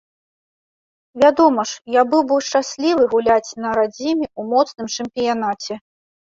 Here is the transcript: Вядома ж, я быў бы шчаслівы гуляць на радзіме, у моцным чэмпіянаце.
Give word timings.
Вядома 1.23 1.65
ж, 1.71 1.75
я 1.95 2.01
быў 2.13 2.23
бы 2.31 2.35
шчаслівы 2.45 3.03
гуляць 3.13 3.55
на 3.65 3.69
радзіме, 3.81 4.27
у 4.39 4.47
моцным 4.55 4.91
чэмпіянаце. 4.95 5.73